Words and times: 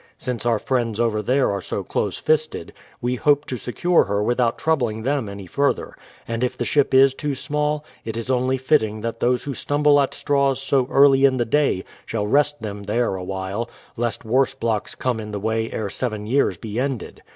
Since 0.17 0.47
our 0.47 0.57
friends 0.57 0.99
over 0.99 1.21
there 1.21 1.51
are 1.51 1.61
so 1.61 1.83
close 1.83 2.17
fisted, 2.17 2.73
we 3.01 3.17
hope 3.17 3.45
to 3.45 3.55
secure 3.55 4.05
her 4.05 4.23
without 4.23 4.57
troubling 4.57 5.03
them 5.03 5.29
any 5.29 5.45
further; 5.45 5.95
and 6.27 6.43
if 6.43 6.57
the 6.57 6.65
ship 6.65 6.91
is 6.91 7.13
too 7.13 7.35
small, 7.35 7.85
it 8.03 8.17
is 8.17 8.27
only 8.27 8.57
fitting 8.57 9.01
that 9.01 9.19
those 9.19 9.43
who 9.43 9.53
stumble 9.53 10.01
at 10.01 10.15
straws 10.15 10.59
so 10.59 10.87
early 10.89 11.23
in 11.23 11.37
the 11.37 11.45
day, 11.45 11.83
shall 12.07 12.25
rest 12.25 12.63
them 12.63 12.81
there 12.81 13.13
awhile, 13.13 13.69
lest 13.95 14.25
worse 14.25 14.55
blocks 14.55 14.95
come 14.95 15.19
in 15.19 15.29
the 15.29 15.39
way 15.39 15.71
ere 15.71 15.87
seven 15.91 16.25
years 16.25 16.57
be 16.57 16.79
ended. 16.79 17.21